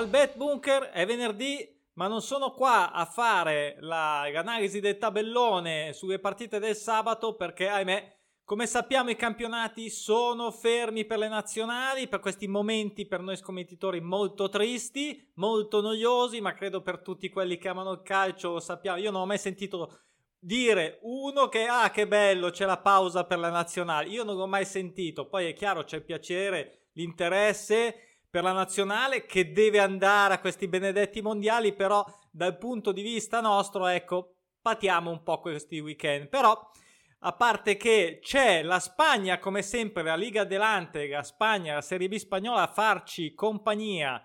[0.00, 5.92] dal Bet Bunker, è venerdì, ma non sono qua a fare la, l'analisi del tabellone
[5.92, 12.08] sulle partite del sabato perché, ahimè, come sappiamo i campionati sono fermi per le nazionali,
[12.08, 17.58] per questi momenti per noi scommettitori molto tristi, molto noiosi, ma credo per tutti quelli
[17.58, 18.96] che amano il calcio lo sappiamo.
[18.96, 19.98] Io non ho mai sentito
[20.38, 24.46] dire uno che ah che bello c'è la pausa per le nazionali, io non l'ho
[24.46, 30.34] mai sentito, poi è chiaro c'è il piacere, l'interesse per la nazionale che deve andare
[30.34, 35.80] a questi benedetti mondiali, però dal punto di vista nostro, ecco, patiamo un po' questi
[35.80, 36.28] weekend.
[36.28, 36.70] Però,
[37.22, 42.08] a parte che c'è la Spagna, come sempre, la Liga Delante, la Spagna, la Serie
[42.08, 44.24] B spagnola a farci compagnia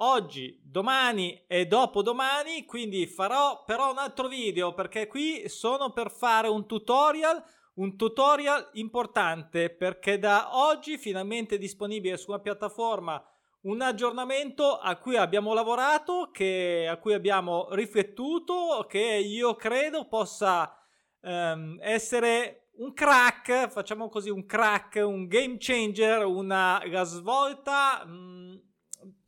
[0.00, 6.48] oggi, domani e dopodomani, quindi farò però un altro video perché qui sono per fare
[6.48, 7.42] un tutorial
[7.78, 13.22] un tutorial importante perché da oggi finalmente è disponibile sulla piattaforma
[13.62, 20.72] un aggiornamento a cui abbiamo lavorato, che, a cui abbiamo riflettuto, che io credo possa
[21.20, 28.62] um, essere un crack, facciamo così, un crack, un game changer, una svolta mh,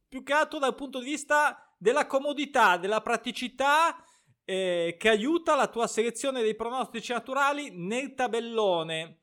[0.09, 3.97] più che altro dal punto di vista della comodità, della praticità
[4.51, 9.19] eh, che aiuta la tua selezione dei pronostici naturali nel tabellone.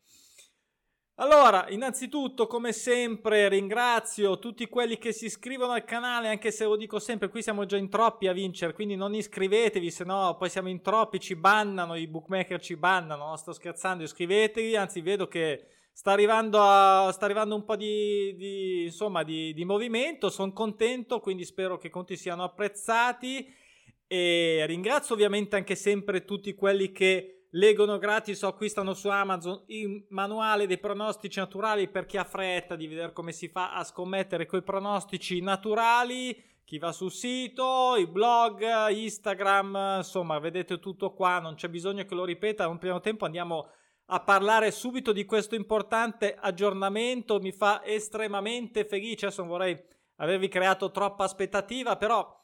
[1.15, 6.77] Allora, innanzitutto, come sempre, ringrazio tutti quelli che si iscrivono al canale, anche se lo
[6.77, 10.49] dico sempre, qui siamo già in troppi a vincere, quindi non iscrivetevi, se no poi
[10.49, 13.35] siamo in troppi, ci bannano, i bookmaker ci bannano, no?
[13.35, 18.83] sto scherzando, iscrivetevi, anzi vedo che sta arrivando, a, sta arrivando un po' di, di,
[18.85, 23.65] insomma, di, di movimento, sono contento, quindi spero che conti siano apprezzati
[24.07, 30.05] e ringrazio ovviamente anche sempre tutti quelli che leggono gratis o acquistano su Amazon il
[30.09, 34.45] manuale dei pronostici naturali per chi ha fretta di vedere come si fa a scommettere
[34.45, 36.43] con i pronostici naturali.
[36.63, 42.13] Chi va sul sito, i blog, Instagram, insomma, vedete tutto qua, non c'è bisogno che
[42.13, 42.65] lo ripeta.
[42.65, 43.69] In un primo tempo andiamo
[44.07, 47.39] a parlare subito di questo importante aggiornamento.
[47.39, 49.27] Mi fa estremamente felice.
[49.27, 49.81] Adesso non vorrei
[50.17, 52.43] avervi creato troppa aspettativa, però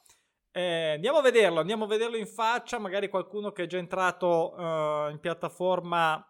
[0.55, 4.53] eh, andiamo a vederlo, andiamo a vederlo in faccia, magari qualcuno che è già entrato
[4.53, 6.23] uh, in piattaforma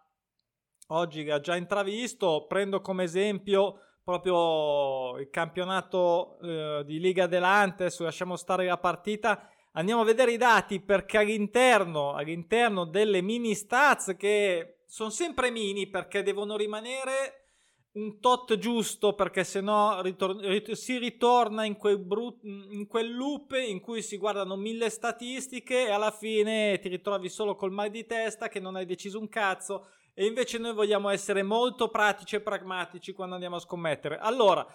[0.88, 8.04] oggi ha già intravisto, prendo come esempio proprio il campionato uh, di Liga Delante, adesso
[8.04, 14.14] lasciamo stare la partita, andiamo a vedere i dati perché all'interno, all'interno delle mini stats
[14.16, 17.43] che sono sempre mini perché devono rimanere
[17.94, 23.52] un tot giusto perché sennò ritor- rit- si ritorna in quel, brut- in quel loop
[23.52, 28.04] in cui si guardano mille statistiche e alla fine ti ritrovi solo col mal di
[28.04, 32.40] testa che non hai deciso un cazzo e invece noi vogliamo essere molto pratici e
[32.40, 34.18] pragmatici quando andiamo a scommettere.
[34.18, 34.66] Allora,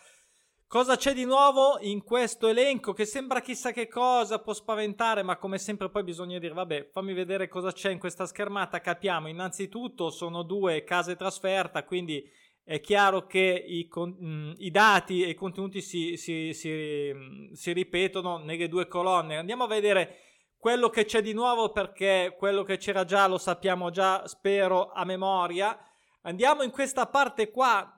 [0.68, 5.38] cosa c'è di nuovo in questo elenco che sembra chissà che cosa, può spaventare, ma
[5.38, 9.30] come sempre poi bisogna dire, vabbè, fammi vedere cosa c'è in questa schermata, capiamo.
[9.30, 12.24] Innanzitutto sono due case trasferta, quindi
[12.64, 17.12] è chiaro che i, con, mm, i, dati e i contenuti si, si, si,
[17.52, 19.38] si, ripetono nelle due colonne.
[19.38, 20.18] Andiamo a vedere
[20.58, 25.04] quello che c'è di nuovo perché quello che c'era già lo sappiamo già, spero, a
[25.04, 25.78] memoria.
[26.22, 27.94] Andiamo in questa parte qua.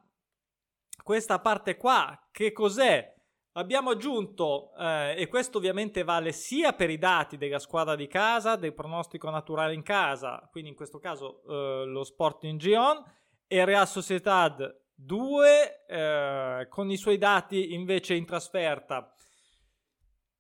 [1.03, 3.13] Questa parte qua, che cos'è?
[3.53, 8.55] Abbiamo aggiunto, eh, e questo ovviamente vale sia per i dati della squadra di casa,
[8.55, 13.03] del pronostico naturale in casa, quindi in questo caso eh, lo Sporting Gion,
[13.51, 19.13] e Real Sociedad 2 eh, con i suoi dati invece in trasferta.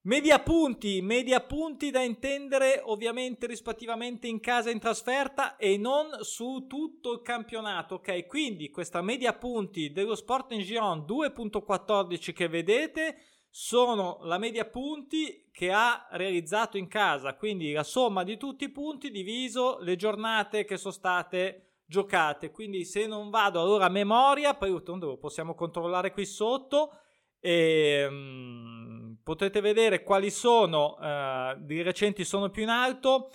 [0.03, 6.07] Media punti, media punti da intendere ovviamente rispettivamente in casa e in trasferta e non
[6.21, 8.25] su tutto il campionato, ok?
[8.27, 13.17] Quindi questa media punti dello Sporting Giron 2.14 che vedete
[13.49, 18.69] sono la media punti che ha realizzato in casa, quindi la somma di tutti i
[18.69, 22.51] punti diviso le giornate che sono state giocate.
[22.51, 24.81] Quindi se non vado allora a memoria, poi
[25.19, 26.93] possiamo controllare qui sotto.
[27.41, 33.29] E, um, potete vedere quali sono uh, di recenti sono più in alto.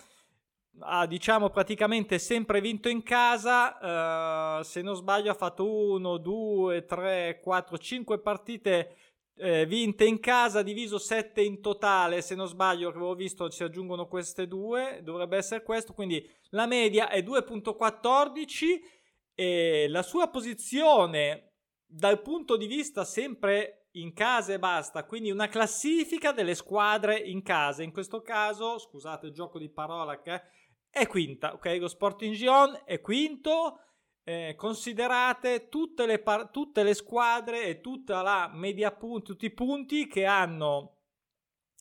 [0.78, 4.58] Ha diciamo praticamente sempre vinto in casa.
[4.58, 8.96] Uh, se non sbaglio, ha fatto 1, 2, 3, 4, 5 partite
[9.38, 13.62] eh, vinte in casa, diviso 7 in totale, se non sbaglio, che avevo visto si
[13.62, 18.80] aggiungono queste due, dovrebbe essere questo, quindi la media è 2.14
[19.34, 21.52] e la sua posizione
[21.84, 27.42] dal punto di vista sempre in casa e basta, quindi una classifica delle squadre in
[27.42, 30.42] casa, in questo caso, scusate il gioco di parola che
[30.90, 31.76] è quinta, ok?
[31.78, 33.80] Lo Sporting Gion è quinto,
[34.28, 39.52] eh, considerate tutte le, par- tutte le, squadre e tutta la media punti, tutti i
[39.52, 40.96] punti che hanno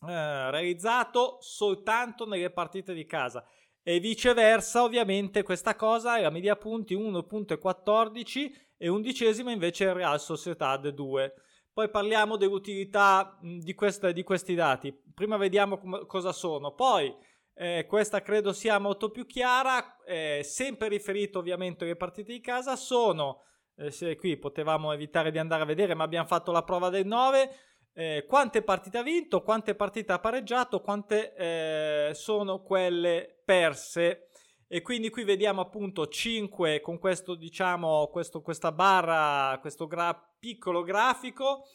[0.08, 3.44] eh, realizzato soltanto nelle partite di casa.
[3.82, 10.20] E viceversa ovviamente questa cosa è la media punti 1.14 e undicesima invece il Real
[10.20, 11.34] Sociedad 2
[11.76, 14.98] poi parliamo dell'utilità di, questa, di questi dati.
[15.14, 16.74] Prima vediamo com- cosa sono.
[16.74, 17.14] Poi
[17.57, 22.75] eh, questa credo sia molto più chiara, eh, sempre riferito ovviamente alle partite di casa,
[22.75, 23.44] sono,
[23.78, 27.06] eh, se qui potevamo evitare di andare a vedere, ma abbiamo fatto la prova del
[27.06, 27.50] 9,
[27.94, 34.28] eh, quante partite ha vinto, quante partite ha pareggiato, quante eh, sono quelle perse.
[34.68, 40.84] E quindi qui vediamo appunto 5 con questo, diciamo, questo, questa barra, questo gra- piccolo
[40.84, 41.68] grafico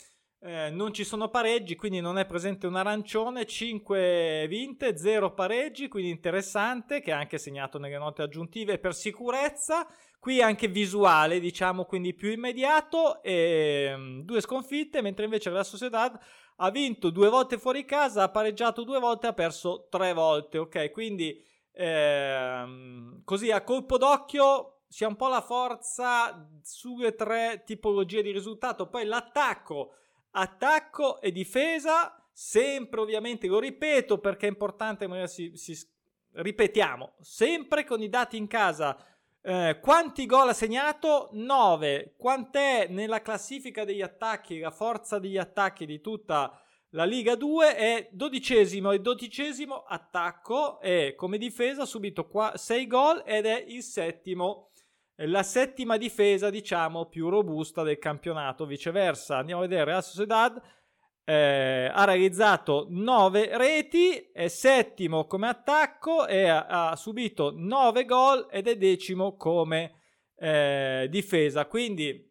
[0.43, 5.89] eh, non ci sono pareggi, quindi non è presente un arancione, 5 vinte, 0 pareggi,
[5.89, 9.87] quindi interessante, che è anche segnato nelle note aggiuntive per sicurezza.
[10.19, 16.19] Qui anche visuale, diciamo, quindi più immediato, e um, due sconfitte, mentre invece la Sociedad
[16.57, 20.91] ha vinto due volte fuori casa, ha pareggiato due volte, ha perso tre volte, ok?
[20.91, 28.23] Quindi ehm, così a colpo d'occhio si ha un po' la forza sulle tre tipologie
[28.23, 29.95] di risultato, poi l'attacco
[30.33, 35.77] attacco e difesa, sempre ovviamente, lo ripeto perché è importante, magari si, si
[36.33, 38.97] ripetiamo, sempre con i dati in casa.
[39.43, 41.31] Eh, quanti gol ha segnato?
[41.33, 42.15] 9.
[42.17, 46.61] Quant'è nella classifica degli attacchi, la forza degli attacchi di tutta
[46.91, 47.75] la Liga 2?
[47.75, 53.83] È dodicesimo e dodicesimo attacco e come difesa ha subito 6 gol ed è il
[53.83, 54.70] settimo
[55.27, 58.67] la settima difesa, diciamo, più robusta del campionato.
[58.67, 60.61] Viceversa, andiamo a vedere Real Sociedad.
[61.25, 68.49] Eh, ha realizzato 9 reti, è settimo come attacco e ha, ha subito 9 gol
[68.51, 70.01] ed è decimo come
[70.37, 71.67] eh, difesa.
[71.67, 72.29] Quindi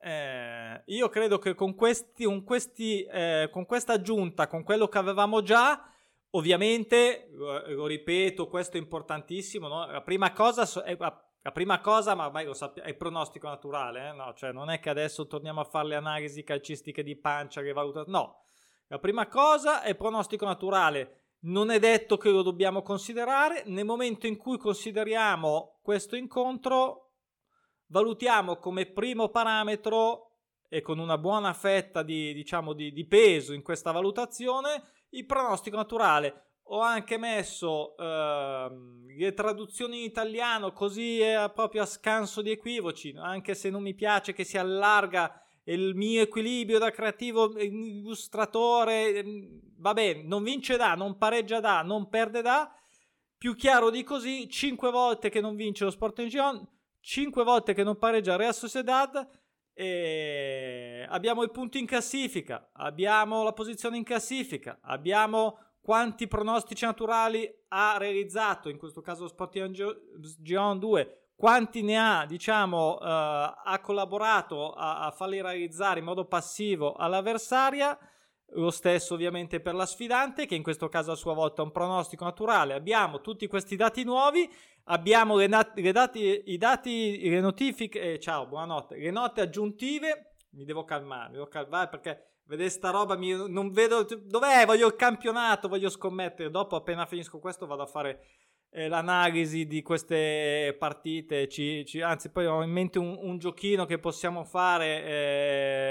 [0.00, 4.98] eh, io credo che con, questi, con, questi, eh, con questa aggiunta, con quello che
[4.98, 5.88] avevamo già,
[6.30, 9.68] ovviamente, lo ripeto, questo è importantissimo.
[9.68, 9.86] No?
[9.86, 14.08] La prima cosa è la prima cosa, ma ormai lo sappiamo, è il pronostico naturale,
[14.08, 14.12] eh?
[14.12, 14.34] no?
[14.34, 18.04] cioè non è che adesso torniamo a fare le analisi calcistiche di pancia, che valuta...
[18.06, 18.44] no.
[18.88, 23.84] La prima cosa è il pronostico naturale, non è detto che lo dobbiamo considerare, nel
[23.84, 27.10] momento in cui consideriamo questo incontro,
[27.86, 30.30] valutiamo come primo parametro
[30.68, 35.76] e con una buona fetta di, diciamo, di, di peso in questa valutazione il pronostico
[35.76, 42.50] naturale ho anche messo uh, le traduzioni in italiano così è proprio a scanso di
[42.50, 49.14] equivoci, anche se non mi piace che si allarga il mio equilibrio da creativo illustratore,
[49.14, 52.72] ehm, va bene, non vince da, non pareggia da, non perde da,
[53.38, 56.66] più chiaro di così, 5 volte che non vince lo Sporting Gion,
[57.00, 59.14] 5 volte che non pareggia Real Sociedad,
[61.08, 67.96] abbiamo i punti in classifica, abbiamo la posizione in classifica, abbiamo quanti pronostici naturali ha
[67.96, 69.72] realizzato, in questo caso Sporting
[70.40, 76.24] Gion 2, quanti ne ha, diciamo, uh, ha collaborato a, a, farli realizzare in modo
[76.24, 77.96] passivo all'avversaria,
[78.54, 81.70] lo stesso ovviamente per la sfidante, che in questo caso a sua volta è un
[81.70, 82.74] pronostico naturale.
[82.74, 84.52] Abbiamo tutti questi dati nuovi,
[84.86, 90.34] abbiamo le, nat- le dati, i dati, le notifiche, eh, ciao, buonanotte, le note aggiuntive,
[90.56, 94.86] mi devo calmare, mi devo calmare perché vedere sta roba, mi, non vedo dov'è, voglio
[94.86, 96.50] il campionato, voglio scommettere.
[96.50, 98.24] Dopo, appena finisco questo, vado a fare
[98.70, 101.48] eh, l'analisi di queste partite.
[101.48, 105.04] Ci, ci, anzi, poi ho in mente un, un giochino che possiamo fare,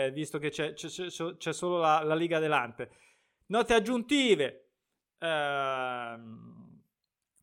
[0.08, 2.90] eh, visto che c'è, c'è, c'è, solo la, la, Liga Delante.
[3.48, 4.70] Note aggiuntive.
[5.20, 6.54] Ehm,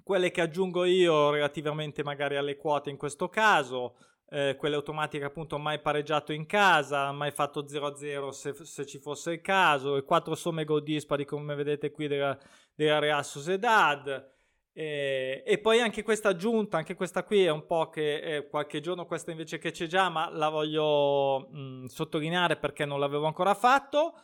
[0.03, 3.95] quelle che aggiungo io relativamente magari alle quote in questo caso
[4.33, 9.33] eh, quelle automatiche appunto mai pareggiato in casa, mai fatto 0-0 se, se ci fosse
[9.33, 12.39] il caso, e quattro somme gol dispari come vedete qui della,
[12.75, 14.31] della Real Sociedad.
[14.73, 18.81] E, e, poi anche questa aggiunta, anche questa qui è un po' che eh, qualche
[18.81, 23.53] giorno questa invece che c'è già, ma la voglio mh, sottolineare perché non l'avevo ancora
[23.55, 24.15] fatto.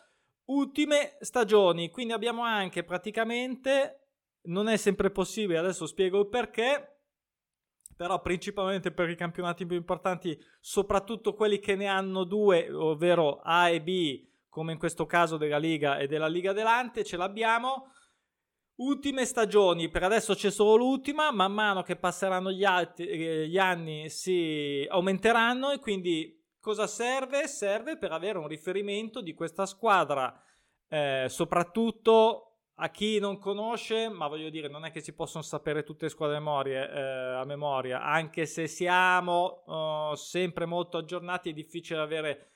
[0.46, 4.06] Ultime stagioni, quindi abbiamo anche praticamente,
[4.44, 6.97] non è sempre possibile, adesso spiego il perché,
[7.98, 13.70] però principalmente per i campionati più importanti, soprattutto quelli che ne hanno due, ovvero A
[13.70, 17.90] e B, come in questo caso della Liga e della Liga Delante, ce l'abbiamo.
[18.76, 23.58] Ultime stagioni, per adesso c'è solo l'ultima, man mano che passeranno gli, altri, eh, gli
[23.58, 27.48] anni si aumenteranno e quindi cosa serve?
[27.48, 30.40] Serve per avere un riferimento di questa squadra,
[30.86, 32.47] eh, soprattutto
[32.80, 36.10] a chi non conosce, ma voglio dire, non è che si possono sapere tutte le
[36.10, 37.00] squadre memorie, eh,
[37.34, 42.50] a memoria, anche se siamo uh, sempre molto aggiornati, è difficile avere.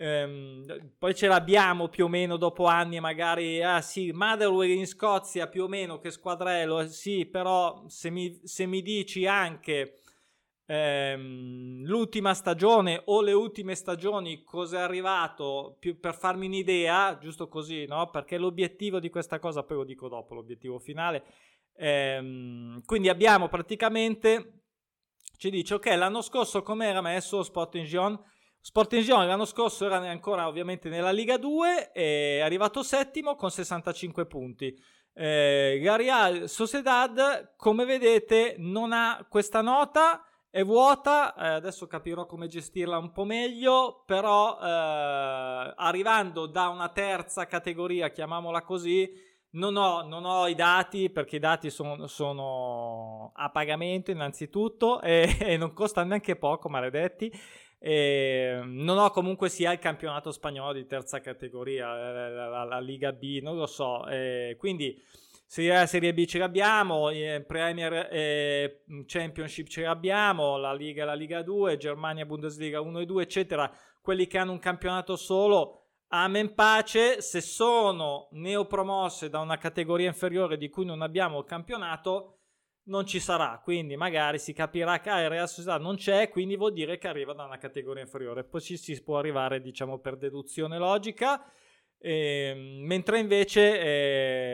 [0.00, 5.48] Ehm, poi ce l'abbiamo più o meno dopo anni, magari, ah sì, Motherwell in Scozia
[5.48, 9.98] più o meno che squadrello, sì, però se mi, se mi dici anche
[10.70, 17.48] ehm, l'ultima stagione o le ultime stagioni cosa è arrivato più per farmi un'idea giusto
[17.48, 18.10] così no?
[18.10, 21.24] Perché l'obiettivo di questa cosa poi lo dico dopo l'obiettivo finale
[21.74, 24.64] ehm, quindi abbiamo praticamente
[25.38, 28.20] ci dice ok l'anno scorso come era messo Sporting Gion
[28.60, 34.26] Sporting Gion l'anno scorso era ancora ovviamente nella Liga 2 è arrivato settimo con 65
[34.26, 34.78] punti.
[35.14, 40.22] Eh, Real Sociedad come vedete non ha questa nota
[40.58, 46.88] è vuota, eh, adesso capirò come gestirla un po' meglio, però eh, arrivando da una
[46.88, 49.08] terza categoria, chiamiamola così,
[49.50, 55.36] non ho, non ho i dati perché i dati sono, sono a pagamento innanzitutto e,
[55.38, 57.32] e, non costano neanche poco, maledetti.
[57.78, 62.80] E non ho comunque sia il campionato spagnolo di terza categoria, la, la, la, la
[62.80, 64.04] Liga B, non lo so.
[64.58, 65.00] quindi
[65.50, 71.14] Serie A, Serie B ce l'abbiamo, eh, Premier eh, Championship ce l'abbiamo, la Liga la
[71.14, 73.72] Liga 2, Germania Bundesliga 1 e 2, eccetera.
[74.02, 77.22] Quelli che hanno un campionato solo, amen pace.
[77.22, 82.40] Se sono neopromosse da una categoria inferiore di cui non abbiamo il campionato,
[82.88, 83.58] non ci sarà.
[83.64, 87.32] Quindi magari si capirà che il Real Società non c'è, quindi vuol dire che arriva
[87.32, 88.44] da una categoria inferiore.
[88.44, 91.42] Poi ci si può arrivare, diciamo, per deduzione logica.
[92.00, 92.12] E,
[92.54, 93.80] ehm, mentre invece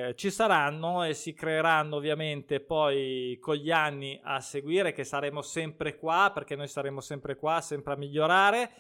[0.09, 5.43] eh, ci saranno e si creeranno ovviamente poi con gli anni a seguire che saremo
[5.43, 8.71] sempre qua perché noi saremo sempre qua sempre a migliorare.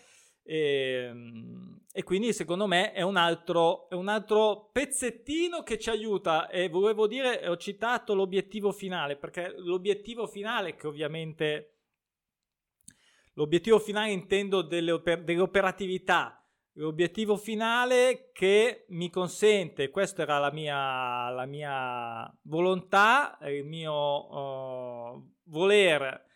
[0.42, 5.90] E, ehm, e quindi secondo me è un, altro, è un altro pezzettino che ci
[5.90, 6.48] aiuta.
[6.48, 11.68] E volevo dire ho citato l'obiettivo finale perché l'obiettivo finale che ovviamente
[13.34, 16.43] l'obiettivo finale intendo delle, oper- dell'operatività
[16.74, 25.32] l'obiettivo finale che mi consente, questa era la mia, la mia volontà, il mio uh,
[25.44, 26.32] voler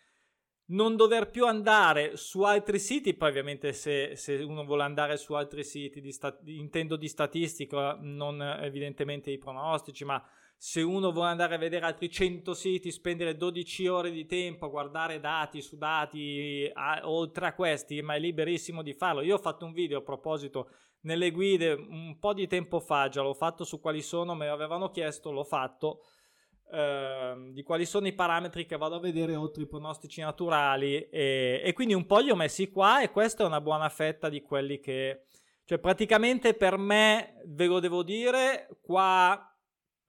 [0.69, 5.33] non dover più andare su altri siti, poi ovviamente se, se uno vuole andare su
[5.33, 10.23] altri siti, di sta- intendo di statistica, non evidentemente i pronostici, ma
[10.61, 14.69] se uno vuole andare a vedere altri 100 siti, spendere 12 ore di tempo a
[14.69, 19.21] guardare dati su dati a, oltre a questi, ma è liberissimo di farlo.
[19.21, 20.69] Io ho fatto un video a proposito
[21.03, 24.89] nelle guide un po' di tempo fa, già l'ho fatto su quali sono, me l'avevano
[24.89, 26.01] chiesto, l'ho fatto.
[26.69, 31.61] Uh, di quali sono i parametri che vado a vedere oltre i pronostici naturali e,
[31.63, 34.43] e, quindi un po' li ho messi qua e questa è una buona fetta di
[34.43, 35.23] quelli che
[35.65, 39.48] cioè praticamente per me ve lo devo dire qua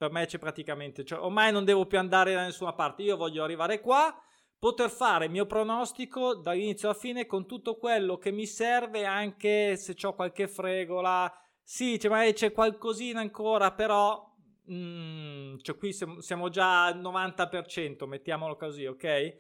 [0.01, 3.45] per me c'è praticamente, cioè ormai non devo più andare da nessuna parte, io voglio
[3.45, 4.19] arrivare qua,
[4.59, 9.77] poter fare il mio pronostico dall'inizio alla fine con tutto quello che mi serve, anche
[9.77, 11.31] se ho qualche fregola,
[11.63, 14.27] sì, cioè, magari c'è qualcosina ancora, però
[14.73, 19.37] mm, cioè qui siamo già al 90%, mettiamolo così, ok?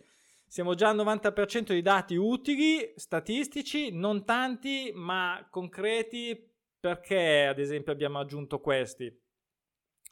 [0.46, 6.38] Siamo già al 90% di dati utili, statistici, non tanti, ma concreti,
[6.78, 9.28] perché ad esempio abbiamo aggiunto questi?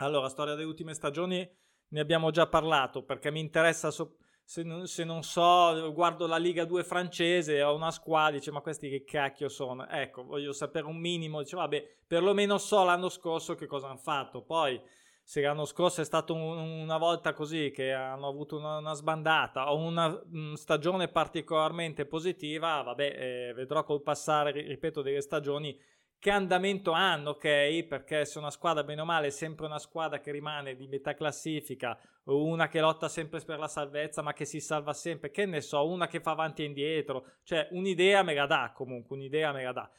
[0.00, 1.48] Allora, storia delle ultime stagioni
[1.88, 6.36] ne abbiamo già parlato perché mi interessa, so- se, non, se, non, so, guardo la
[6.36, 9.88] Liga 2 francese, ho una squadra, dice ma questi che cacchio sono?
[9.88, 14.42] Ecco, voglio sapere un minimo, dice vabbè, perlomeno so l'anno scorso che cosa hanno fatto,
[14.42, 14.80] poi
[15.24, 19.72] se l'anno scorso è stato un, una volta così che hanno avuto una, una sbandata
[19.72, 25.76] o una mh, stagione particolarmente positiva, vabbè, eh, vedrò col passare, ripeto, delle stagioni
[26.18, 27.84] che andamento hanno, ok?
[27.84, 31.14] Perché se una squadra, bene o male, è sempre una squadra che rimane di metà
[31.14, 35.60] classifica, una che lotta sempre per la salvezza, ma che si salva sempre, che ne
[35.60, 39.62] so, una che fa avanti e indietro, cioè un'idea me la dà comunque, un'idea me
[39.62, 39.90] la dà.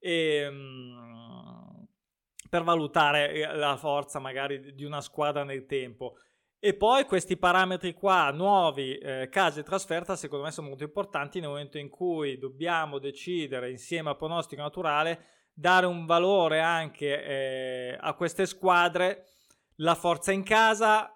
[0.00, 1.86] E, um,
[2.48, 6.16] per valutare eh, la forza magari di una squadra nel tempo.
[6.60, 11.38] E poi questi parametri qua, nuovi, eh, casa e trasferta, secondo me sono molto importanti
[11.38, 17.96] nel momento in cui dobbiamo decidere insieme al pronostico naturale dare un valore anche eh,
[17.98, 19.26] a queste squadre,
[19.76, 21.12] la forza in casa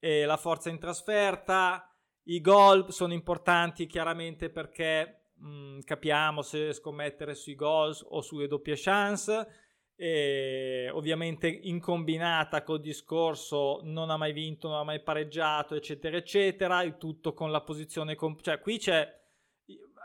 [0.00, 1.88] e la forza in trasferta,
[2.24, 8.48] i gol sono importanti chiaramente perché mh, mm, capiamo se scommettere sui gol o sulle
[8.48, 9.46] doppie chance.
[9.94, 16.16] E ovviamente in combinata col discorso non ha mai vinto, non ha mai pareggiato, eccetera,
[16.16, 19.19] eccetera, il tutto con la posizione, comp- cioè qui c'è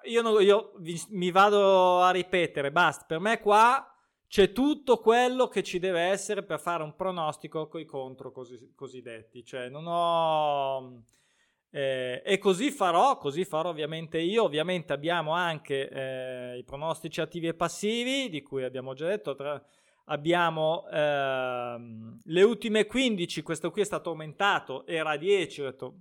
[0.05, 0.73] io, non, io
[1.09, 3.89] mi vado a ripetere, basta, per me qua
[4.27, 8.73] c'è tutto quello che ci deve essere per fare un pronostico con i contro così,
[8.75, 9.45] cosiddetti.
[9.45, 11.03] Cioè, non ho.
[11.69, 14.43] Eh, e così farò, così farò ovviamente io.
[14.43, 19.35] Ovviamente abbiamo anche eh, i pronostici attivi e passivi, di cui abbiamo già detto.
[19.35, 19.63] Tra,
[20.05, 25.95] abbiamo ehm, le ultime 15, questo qui è stato aumentato, era 10, ho detto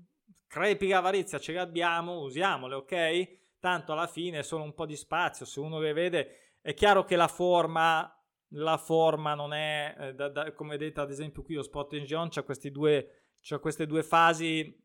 [0.49, 3.43] crepi avarizia ce le abbiamo, usiamole, ok?
[3.65, 7.03] Tanto alla fine è solo un po' di spazio, se uno le vede è chiaro
[7.05, 8.15] che la forma
[8.57, 12.29] la forma non è, eh, da, da, come vedete ad esempio qui lo Sport Engine
[12.29, 14.79] c'ha, questi due, c'ha queste due fasi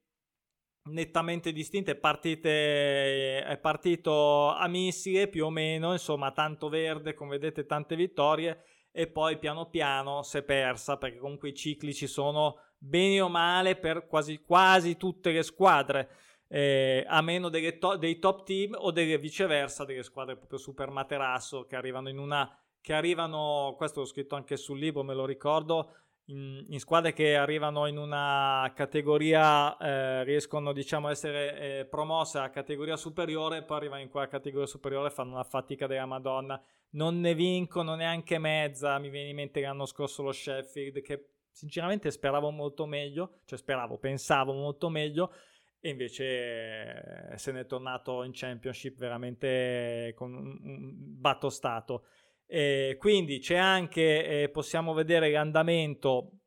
[0.91, 7.65] nettamente distinte, partite, è partito a missile più o meno, insomma tanto verde come vedete
[7.65, 12.61] tante vittorie e poi piano piano si è persa perché comunque i cicli ci sono
[12.77, 16.09] bene o male per quasi, quasi tutte le squadre.
[16.51, 21.65] Eh, a meno to- dei top team o delle viceversa delle squadre proprio super materasso
[21.65, 22.51] che arrivano in una
[22.81, 25.93] che arrivano, questo l'ho scritto anche sul libro, me lo ricordo,
[26.25, 32.39] in, in squadre che arrivano in una categoria, eh, riescono diciamo a essere eh, promosse
[32.39, 36.61] a categoria superiore, poi arrivano in quella categoria superiore e fanno una fatica della Madonna.
[36.91, 42.09] Non ne vincono neanche mezza, mi viene in mente l'anno scorso lo Sheffield, che sinceramente
[42.09, 45.33] speravo molto meglio, cioè speravo, pensavo molto meglio,
[45.79, 52.05] e invece eh, se n'è tornato in Championship veramente con un batto stato.
[52.45, 56.39] Eh, quindi c'è anche, eh, possiamo vedere l'andamento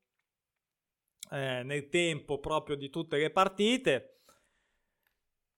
[1.30, 4.11] eh, nel tempo proprio di tutte le partite.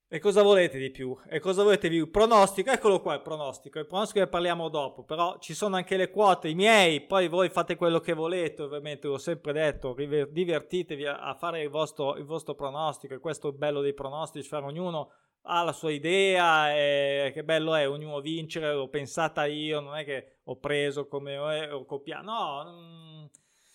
[0.07, 1.17] E cosa volete di più?
[1.29, 2.11] E cosa volete di più?
[2.11, 3.79] Pronostico, eccolo qua il pronostico.
[3.79, 7.49] Il pronostico ne parliamo dopo, però ci sono anche le quote, i miei, poi voi
[7.49, 12.55] fate quello che volete, ovviamente l'ho sempre detto, divertitevi a, fare il vostro, il vostro
[12.55, 15.11] pronostico, e questo è il bello dei pronostici, fare ognuno
[15.47, 20.05] ha la sua idea e che bello è ognuno vincere, l'ho pensata io, non è
[20.05, 23.31] che ho preso come ho copiato, no,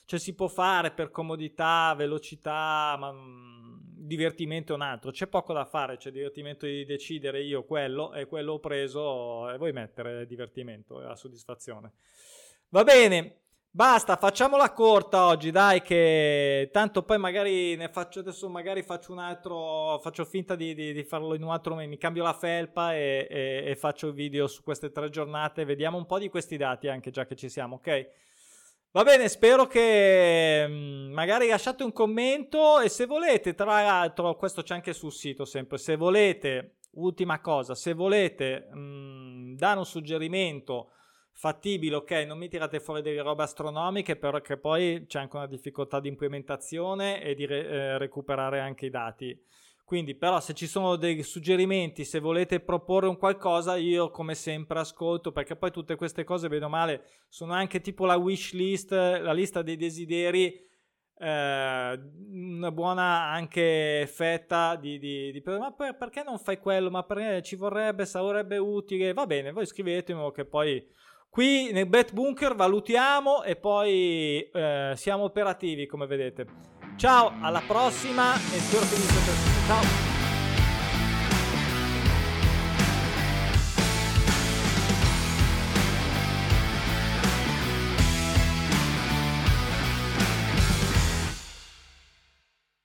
[0.06, 3.59] cioè si può fare per comodità, velocità, ma mm,
[4.10, 8.26] divertimento è un altro, c'è poco da fare, c'è divertimento di decidere io quello e
[8.26, 11.94] quello ho preso e vuoi mettere divertimento e la soddisfazione.
[12.70, 13.40] Va bene,
[13.72, 19.20] Basta, facciamola corta oggi, dai, che tanto poi magari ne faccio adesso, magari faccio un
[19.20, 23.28] altro, faccio finta di, di, di farlo in un altro, mi cambio la felpa e,
[23.30, 26.88] e, e, faccio il video su queste tre giornate, vediamo un po' di questi dati
[26.88, 28.10] anche già che ci siamo, ok?
[28.92, 34.64] Va bene, spero che mm, magari lasciate un commento e se volete, tra l'altro, questo
[34.64, 39.86] c'è anche sul sito sempre, se volete, ultima cosa, se volete mh, mm, dare un
[39.86, 40.94] suggerimento
[41.34, 46.00] fattibile, ok, non mi tirate fuori delle robe astronomiche, perché poi c'è anche una difficoltà
[46.00, 49.40] di implementazione e di re- eh, recuperare anche i dati.
[49.90, 54.78] Quindi, però, se ci sono dei suggerimenti, se volete proporre un qualcosa, io come sempre
[54.78, 59.34] ascolto, perché poi tutte queste cose, vedo male, sono anche tipo la wish list, la
[59.34, 60.64] lista dei desideri.
[61.18, 62.00] Eh,
[62.30, 66.92] una buona anche fetta di, di, di ma per, perché non fai quello?
[66.92, 69.12] Ma perché ci vorrebbe, sarebbe utile?
[69.14, 70.88] Va bene, voi scrivetemi che poi
[71.32, 76.79] Qui nel Bet Bunker valutiamo e poi eh, siamo operativi come vedete.
[77.00, 79.66] Ciao, alla prossima e spero che vi sia piaciuto.
[79.68, 80.09] Ciao!